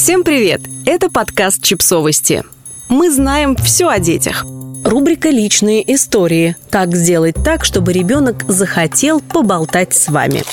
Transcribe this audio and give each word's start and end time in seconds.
Всем 0.00 0.22
привет! 0.22 0.60
Это 0.86 1.10
подкаст 1.10 1.60
«Чипсовости». 1.60 2.44
Мы 2.88 3.10
знаем 3.10 3.56
все 3.56 3.88
о 3.88 3.98
детях. 3.98 4.46
Рубрика 4.84 5.28
«Личные 5.28 5.92
истории». 5.92 6.54
Как 6.70 6.94
сделать 6.94 7.34
так, 7.44 7.64
чтобы 7.64 7.92
ребенок 7.92 8.44
захотел 8.46 9.20
поболтать 9.20 9.96
с 9.96 10.06
вами. 10.06 10.44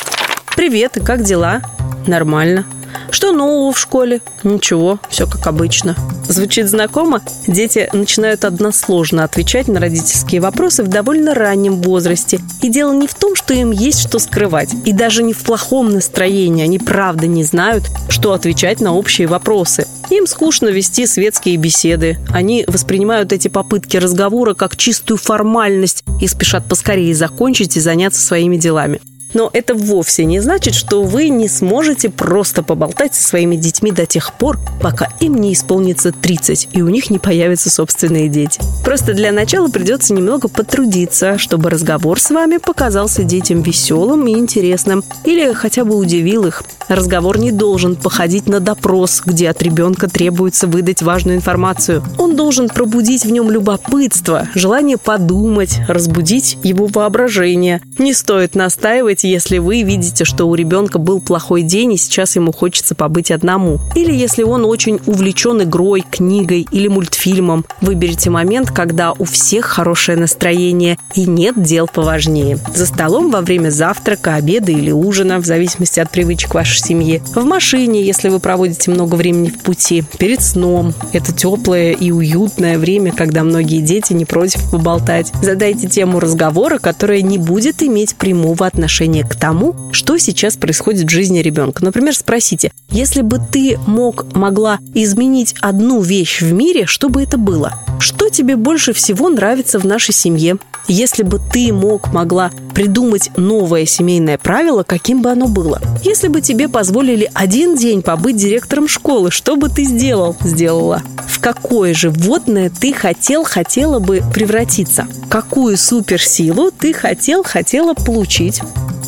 Привет, 0.55 0.97
как 1.05 1.21
дела? 1.23 1.61
Нормально. 2.07 2.65
Что 3.11 3.31
нового 3.31 3.71
в 3.71 3.79
школе? 3.79 4.21
Ничего, 4.43 4.99
все 5.09 5.27
как 5.27 5.47
обычно. 5.47 5.95
Звучит 6.27 6.69
знакомо? 6.69 7.21
Дети 7.47 7.89
начинают 7.93 8.45
односложно 8.45 9.23
отвечать 9.23 9.67
на 9.67 9.79
родительские 9.79 10.41
вопросы 10.41 10.83
в 10.83 10.87
довольно 10.87 11.33
раннем 11.33 11.81
возрасте. 11.81 12.39
И 12.61 12.69
дело 12.69 12.93
не 12.93 13.07
в 13.07 13.15
том, 13.15 13.35
что 13.35 13.53
им 13.53 13.71
есть 13.71 14.07
что 14.07 14.19
скрывать, 14.19 14.73
и 14.85 14.93
даже 14.93 15.23
не 15.23 15.33
в 15.33 15.43
плохом 15.43 15.91
настроении. 15.91 16.63
Они 16.63 16.79
правда 16.79 17.27
не 17.27 17.43
знают, 17.43 17.85
что 18.09 18.33
отвечать 18.33 18.81
на 18.81 18.93
общие 18.93 19.27
вопросы. 19.27 19.87
Им 20.09 20.27
скучно 20.27 20.67
вести 20.67 21.07
светские 21.07 21.57
беседы. 21.57 22.17
Они 22.31 22.63
воспринимают 22.67 23.33
эти 23.33 23.47
попытки 23.47 23.97
разговора 23.97 24.53
как 24.53 24.77
чистую 24.77 25.17
формальность 25.17 26.03
и 26.21 26.27
спешат 26.27 26.67
поскорее 26.67 27.15
закончить 27.15 27.77
и 27.77 27.79
заняться 27.79 28.21
своими 28.21 28.57
делами. 28.57 28.99
Но 29.35 29.49
это 29.53 29.75
вовсе 29.75 30.23
не 30.25 30.39
значит, 30.39 30.73
что 30.73 31.03
вы 31.03 31.27
не 31.27 31.47
сможете 31.49 32.09
просто 32.09 32.63
поболтать 32.63 33.13
со 33.13 33.21
своими 33.21 33.57
детьми 33.57 33.91
до 33.91 34.05
тех 34.05 34.33
пор, 34.33 34.57
пока 34.81 35.09
им 35.19 35.35
не 35.35 35.53
исполнится 35.53 36.13
30 36.13 36.69
и 36.71 36.81
у 36.81 36.87
них 36.87 37.09
не 37.09 37.19
появятся 37.19 37.69
собственные 37.69 38.29
дети. 38.29 38.61
Просто 38.83 39.13
для 39.13 39.33
начала 39.33 39.67
придется 39.67 40.13
немного 40.13 40.47
потрудиться, 40.47 41.37
чтобы 41.37 41.69
разговор 41.69 42.19
с 42.19 42.31
вами 42.31 42.57
показался 42.57 43.23
детям 43.23 43.61
веселым 43.61 44.25
и 44.25 44.31
интересным 44.31 45.03
или 45.25 45.51
хотя 45.51 45.83
бы 45.83 45.97
удивил 45.97 46.45
их. 46.45 46.63
Разговор 46.87 47.37
не 47.37 47.51
должен 47.51 47.95
походить 47.95 48.47
на 48.47 48.59
допрос, 48.59 49.21
где 49.25 49.49
от 49.49 49.61
ребенка 49.61 50.07
требуется 50.07 50.67
выдать 50.67 51.01
важную 51.01 51.37
информацию. 51.37 52.03
Он 52.17 52.35
должен 52.35 52.69
пробудить 52.69 53.25
в 53.25 53.31
нем 53.31 53.51
любопытство, 53.51 54.47
желание 54.55 54.97
подумать, 54.97 55.79
разбудить 55.87 56.57
его 56.63 56.87
воображение. 56.87 57.81
Не 57.97 58.13
стоит 58.13 58.55
настаивать 58.55 59.23
если 59.23 59.57
вы 59.57 59.81
видите, 59.81 60.25
что 60.25 60.45
у 60.45 60.55
ребенка 60.55 60.99
был 60.99 61.19
плохой 61.19 61.63
день 61.63 61.93
и 61.93 61.97
сейчас 61.97 62.35
ему 62.35 62.51
хочется 62.51 62.95
побыть 62.95 63.31
одному. 63.31 63.79
Или 63.95 64.13
если 64.13 64.43
он 64.43 64.65
очень 64.65 64.99
увлечен 65.05 65.63
игрой, 65.63 66.05
книгой 66.09 66.67
или 66.71 66.87
мультфильмом. 66.87 67.65
Выберите 67.81 68.29
момент, 68.29 68.71
когда 68.71 69.11
у 69.13 69.25
всех 69.25 69.65
хорошее 69.65 70.17
настроение 70.17 70.97
и 71.15 71.25
нет 71.25 71.61
дел 71.61 71.87
поважнее. 71.87 72.59
За 72.73 72.85
столом 72.85 73.31
во 73.31 73.41
время 73.41 73.69
завтрака, 73.69 74.35
обеда 74.35 74.71
или 74.71 74.91
ужина, 74.91 75.39
в 75.39 75.45
зависимости 75.45 75.99
от 75.99 76.11
привычек 76.11 76.53
вашей 76.75 76.87
семьи. 76.87 77.21
В 77.33 77.45
машине, 77.45 78.03
если 78.03 78.29
вы 78.29 78.39
проводите 78.39 78.91
много 78.91 79.15
времени 79.15 79.49
в 79.49 79.59
пути. 79.59 80.03
Перед 80.17 80.41
сном. 80.41 80.93
Это 81.13 81.31
теплое 81.33 81.91
и 81.91 82.11
уютное 82.11 82.77
время, 82.77 83.11
когда 83.11 83.43
многие 83.43 83.81
дети 83.81 84.13
не 84.13 84.25
против 84.25 84.69
поболтать. 84.69 85.31
Задайте 85.41 85.87
тему 85.87 86.19
разговора, 86.19 86.79
которая 86.79 87.21
не 87.21 87.37
будет 87.37 87.81
иметь 87.81 88.15
прямого 88.15 88.65
отношения 88.65 89.23
к 89.23 89.35
тому, 89.35 89.75
что 89.91 90.17
сейчас 90.17 90.57
происходит 90.57 91.07
в 91.07 91.11
жизни 91.11 91.39
ребенка. 91.39 91.83
Например, 91.83 92.15
спросите, 92.15 92.71
если 92.89 93.21
бы 93.21 93.39
ты 93.39 93.77
мог, 93.87 94.35
могла 94.35 94.79
изменить 94.93 95.55
одну 95.61 96.01
вещь 96.01 96.41
в 96.41 96.51
мире, 96.51 96.85
что 96.85 97.09
бы 97.09 97.23
это 97.23 97.37
было? 97.37 97.73
Что 97.99 98.29
тебе 98.29 98.55
больше 98.55 98.93
всего 98.93 99.29
нравится 99.29 99.79
в 99.79 99.85
нашей 99.85 100.13
семье? 100.13 100.57
Если 100.87 101.23
бы 101.23 101.39
ты 101.51 101.73
мог, 101.73 102.13
могла 102.13 102.51
придумать 102.75 103.31
новое 103.37 103.85
семейное 103.85 104.37
правило, 104.37 104.83
каким 104.83 105.21
бы 105.21 105.31
оно 105.31 105.47
было? 105.47 105.81
Если 106.03 106.27
бы 106.27 106.41
тебе 106.65 106.69
позволили 106.69 107.29
один 107.33 107.75
день 107.75 108.01
побыть 108.01 108.37
директором 108.37 108.87
школы, 108.87 109.29
что 109.29 109.55
бы 109.55 109.69
ты 109.69 109.83
сделал? 109.83 110.35
Сделала. 110.41 111.03
В 111.27 111.39
какое 111.39 111.93
животное 111.93 112.71
ты 112.71 112.91
хотел, 112.91 113.43
хотела 113.43 113.99
бы 113.99 114.23
превратиться? 114.33 115.07
Какую 115.29 115.77
суперсилу 115.77 116.71
ты 116.71 116.91
хотел, 116.93 117.43
хотела 117.43 117.93
получить? 117.93 118.61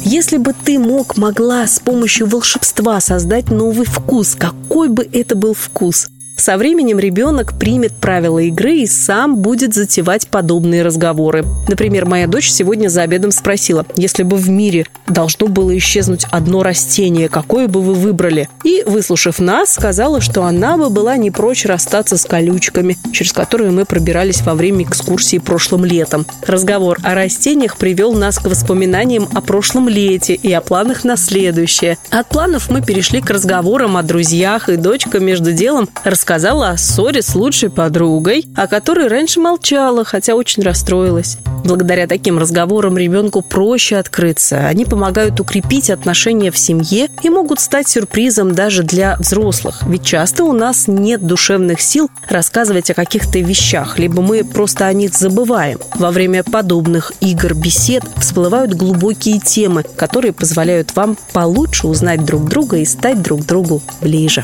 Если 0.04 0.38
бы 0.38 0.54
ты 0.54 0.78
мог, 0.78 1.18
могла 1.18 1.66
с 1.66 1.80
помощью 1.80 2.28
волшебства 2.28 3.00
создать 3.02 3.50
новый 3.50 3.88
вкус, 3.88 4.36
какой 4.36 4.90
бы 4.90 5.08
это 5.12 5.36
был 5.36 5.56
вкус? 5.56 6.10
Со 6.38 6.56
временем 6.56 7.00
ребенок 7.00 7.58
примет 7.58 7.94
правила 7.94 8.38
игры 8.38 8.78
и 8.78 8.86
сам 8.86 9.38
будет 9.38 9.74
затевать 9.74 10.28
подобные 10.28 10.84
разговоры. 10.84 11.44
Например, 11.68 12.06
моя 12.06 12.28
дочь 12.28 12.52
сегодня 12.52 12.90
за 12.90 13.02
обедом 13.02 13.32
спросила, 13.32 13.88
если 13.96 14.22
бы 14.22 14.38
в 14.38 14.48
мире 14.48 14.86
должно 15.08 15.48
было 15.48 15.76
исчезнуть 15.76 16.28
одно 16.30 16.62
растение, 16.62 17.28
какое 17.28 17.68
бы 17.68 17.82
вы 17.82 17.96
выбрали? 17.96 18.50
И, 18.64 18.84
выслушав 18.86 19.40
нас, 19.40 19.74
сказала, 19.74 20.22
что 20.22 20.44
она 20.44 20.78
бы 20.78 20.92
была 20.92 21.18
не 21.18 21.32
прочь 21.32 21.66
расстаться 21.66 22.18
с 22.18 22.24
колючками, 22.24 22.98
через 23.12 23.34
которые 23.34 23.72
мы 23.72 23.86
пробирались 23.86 24.42
во 24.42 24.54
время 24.54 24.84
экскурсии 24.84 25.40
прошлым 25.40 25.86
летом. 25.86 26.28
Разговор 26.46 27.00
о 27.02 27.16
растениях 27.16 27.78
привел 27.78 28.14
нас 28.14 28.38
к 28.38 28.46
воспоминаниям 28.46 29.28
о 29.34 29.42
прошлом 29.42 29.90
лете 29.90 30.36
и 30.36 30.54
о 30.54 30.62
планах 30.62 31.04
на 31.04 31.18
следующее. 31.18 31.98
От 32.12 32.28
планов 32.30 32.70
мы 32.70 32.84
перешли 32.84 33.22
к 33.22 33.30
разговорам 33.32 33.98
о 33.98 34.04
друзьях, 34.04 34.70
и 34.70 34.76
дочка 34.76 35.20
между 35.20 35.52
делом 35.52 35.90
рассказала 36.04 36.27
рассказала 36.28 36.72
о 36.72 36.78
ссоре 36.78 37.22
с 37.22 37.36
лучшей 37.36 37.70
подругой, 37.70 38.44
о 38.54 38.68
которой 38.68 39.08
раньше 39.08 39.40
молчала, 39.40 40.04
хотя 40.04 40.36
очень 40.36 40.62
расстроилась. 40.62 41.38
Благодаря 41.64 42.06
таким 42.06 42.38
разговорам 42.38 42.98
ребенку 42.98 43.42
проще 43.42 43.96
открыться. 43.96 44.68
Они 44.68 44.84
помогают 44.84 45.40
укрепить 45.40 45.90
отношения 45.90 46.52
в 46.52 46.58
семье 46.58 47.08
и 47.24 47.30
могут 47.30 47.62
стать 47.62 47.88
сюрпризом 47.88 48.54
даже 48.54 48.84
для 48.84 49.16
взрослых. 49.16 49.84
Ведь 49.88 50.04
часто 50.04 50.44
у 50.44 50.52
нас 50.52 50.90
нет 50.90 51.26
душевных 51.26 51.80
сил 51.80 52.12
рассказывать 52.28 52.90
о 52.90 52.94
каких-то 52.94 53.40
вещах, 53.40 53.98
либо 53.98 54.22
мы 54.22 54.44
просто 54.44 54.86
о 54.86 54.92
них 54.92 55.16
забываем. 55.16 55.80
Во 55.96 56.12
время 56.12 56.44
подобных 56.44 57.14
игр, 57.22 57.54
бесед 57.54 58.04
всплывают 58.18 58.74
глубокие 58.74 59.40
темы, 59.40 59.84
которые 59.96 60.34
позволяют 60.34 60.94
вам 60.94 61.18
получше 61.32 61.88
узнать 61.88 62.26
друг 62.26 62.50
друга 62.50 62.80
и 62.80 62.86
стать 62.86 63.22
друг 63.22 63.46
другу 63.46 63.82
ближе. 64.02 64.44